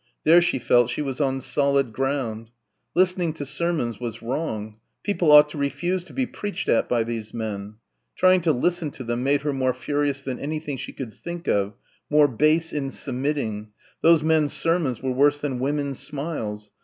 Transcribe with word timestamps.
There 0.23 0.41
she 0.41 0.57
felt 0.57 0.89
she 0.89 1.03
was 1.03 1.21
on 1.21 1.41
solid 1.41 1.93
ground. 1.93 2.49
Listening 2.95 3.33
to 3.33 3.45
sermons 3.45 3.99
was 3.99 4.23
wrong... 4.23 4.77
people 5.03 5.31
ought 5.31 5.47
to 5.49 5.59
refuse 5.59 6.03
to 6.05 6.13
be 6.13 6.25
preached 6.25 6.67
at 6.67 6.89
by 6.89 7.03
these 7.03 7.35
men. 7.35 7.75
Trying 8.15 8.41
to 8.41 8.51
listen 8.51 8.89
to 8.89 9.03
them 9.03 9.21
made 9.21 9.43
her 9.43 9.53
more 9.53 9.75
furious 9.75 10.19
than 10.23 10.39
anything 10.39 10.77
she 10.77 10.91
could 10.91 11.13
think 11.13 11.47
of, 11.47 11.75
more 12.09 12.27
base 12.27 12.73
in 12.73 12.89
submitting... 12.89 13.73
those 14.01 14.23
men's 14.23 14.53
sermons 14.53 15.03
were 15.03 15.13
worse 15.13 15.39
than 15.39 15.59
women's 15.59 15.99
smiles 15.99 16.71